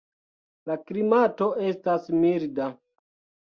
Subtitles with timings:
[0.69, 2.75] La klimato estas milda.